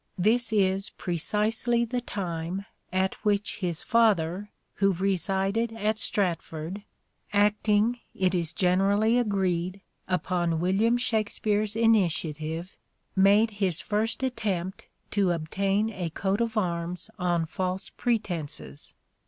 Tfcis 0.19 0.57
is 0.75 0.89
precisely 0.89 1.85
the 1.85 2.01
time 2.01 2.65
at 2.91 3.13
which 3.23 3.57
his 3.59 3.83
father, 3.83 4.49
who 4.77 4.93
resided 4.93 5.71
at 5.73 5.99
Stratford, 5.99 6.81
acting, 7.31 7.99
it 8.15 8.33
is 8.33 8.51
generally 8.51 9.19
agreed, 9.19 9.79
upon 10.07 10.59
William 10.59 10.97
Shakspere's 10.97 11.75
initiative, 11.75 12.75
made 13.15 13.51
his 13.61 13.79
first 13.79 14.23
attempt 14.23 14.87
to 15.11 15.29
obtain 15.29 15.91
a 15.91 16.09
coat 16.09 16.41
of 16.41 16.57
arms 16.57 17.11
on 17.19 17.45
false 17.45 17.91
pretences. 17.91 18.95